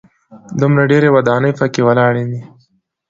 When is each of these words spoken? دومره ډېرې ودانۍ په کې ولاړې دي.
دومره 0.59 0.83
ډېرې 0.91 1.09
ودانۍ 1.15 1.51
په 1.59 1.65
کې 1.73 1.81
ولاړې 1.87 2.23
دي. 2.31 2.41